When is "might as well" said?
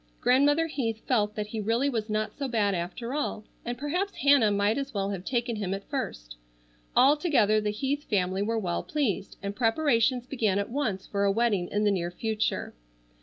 4.49-5.11